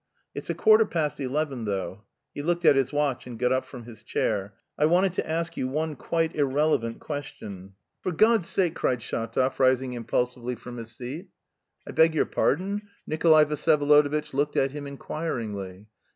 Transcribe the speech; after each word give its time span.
It's 0.33 0.49
a 0.49 0.55
quarter 0.55 0.83
past 0.87 1.19
eleven, 1.19 1.65
though." 1.65 2.05
He 2.33 2.41
looked 2.41 2.65
at 2.65 2.75
his 2.75 2.91
watch 2.91 3.27
and 3.27 3.37
got 3.37 3.51
up 3.51 3.65
from 3.65 3.83
his 3.83 4.01
chair. 4.01 4.55
"I 4.75 4.87
wanted 4.87 5.13
to 5.13 5.29
ask 5.29 5.55
you 5.55 5.67
one 5.67 5.95
quite 5.95 6.33
irrelevant 6.35 6.99
question." 6.99 7.73
"For 8.01 8.11
God's 8.11 8.49
sake!" 8.49 8.73
cried 8.73 9.01
Shatov, 9.03 9.59
rising 9.59 9.93
impulsively 9.93 10.55
from 10.55 10.77
his 10.77 10.89
seat. 10.89 11.29
"I 11.87 11.91
beg 11.91 12.15
your 12.15 12.25
pardon?" 12.25 12.87
Nikolay 13.05 13.45
Vsyevolodovitch 13.45 14.33
looked 14.33 14.57
at 14.57 14.71
him 14.71 14.87
inquiringly. 14.87 15.85